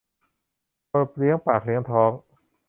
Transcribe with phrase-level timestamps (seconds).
[0.89, 2.11] พอเลี้ยงปากเลี้ยงท้อง